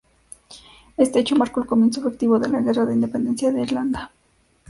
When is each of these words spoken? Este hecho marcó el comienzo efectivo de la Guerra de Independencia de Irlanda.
Este 0.97 1.19
hecho 1.19 1.35
marcó 1.35 1.59
el 1.61 1.67
comienzo 1.67 1.99
efectivo 1.99 2.39
de 2.39 2.49
la 2.49 2.59
Guerra 2.61 2.85
de 2.85 2.95
Independencia 2.95 3.51
de 3.51 3.61
Irlanda. 3.61 4.11